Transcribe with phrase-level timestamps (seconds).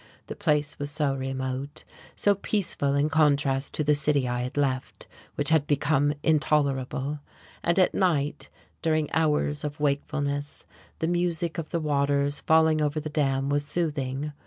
[0.25, 1.83] The place was so remote,
[2.15, 7.19] so peaceful in contrast to the city I had left, which had become intolerable.
[7.61, 8.49] And at night,
[8.81, 10.65] during hours of wakefulness,
[10.97, 14.33] the music of the waters falling over the dam was soothing.